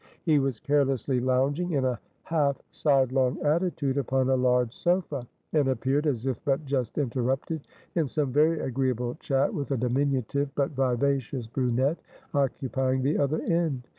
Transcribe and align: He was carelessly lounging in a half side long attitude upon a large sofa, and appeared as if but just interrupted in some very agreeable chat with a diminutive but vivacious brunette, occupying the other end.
He 0.25 0.39
was 0.39 0.59
carelessly 0.59 1.19
lounging 1.19 1.73
in 1.73 1.85
a 1.85 1.99
half 2.23 2.59
side 2.71 3.11
long 3.11 3.39
attitude 3.43 3.99
upon 3.99 4.29
a 4.31 4.35
large 4.35 4.73
sofa, 4.75 5.27
and 5.53 5.67
appeared 5.67 6.07
as 6.07 6.25
if 6.25 6.43
but 6.43 6.65
just 6.65 6.97
interrupted 6.97 7.61
in 7.93 8.07
some 8.07 8.33
very 8.33 8.59
agreeable 8.61 9.13
chat 9.19 9.53
with 9.53 9.69
a 9.69 9.77
diminutive 9.77 10.49
but 10.55 10.71
vivacious 10.71 11.45
brunette, 11.45 11.99
occupying 12.33 13.03
the 13.03 13.19
other 13.19 13.43
end. 13.43 13.85